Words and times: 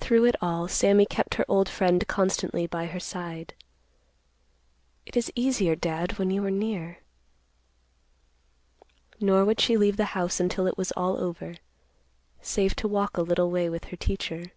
Through 0.00 0.26
it 0.26 0.36
all, 0.42 0.68
Sammy 0.68 1.06
kept 1.06 1.36
her 1.36 1.44
old 1.48 1.66
friend 1.66 2.06
constantly 2.06 2.66
by 2.66 2.84
her 2.88 3.00
side. 3.00 3.54
"It 5.06 5.16
is 5.16 5.32
easier, 5.34 5.74
Dad, 5.74 6.18
when 6.18 6.30
you 6.30 6.44
are 6.44 6.50
near." 6.50 6.98
Nor 9.18 9.46
would 9.46 9.58
she 9.58 9.78
leave 9.78 9.96
the 9.96 10.12
house 10.12 10.40
until 10.40 10.66
it 10.66 10.76
was 10.76 10.92
all 10.92 11.16
over, 11.16 11.54
save 12.42 12.76
to 12.76 12.86
walk 12.86 13.16
a 13.16 13.22
little 13.22 13.50
way 13.50 13.70
with 13.70 13.84
her 13.86 13.96
teacher. 13.96 14.52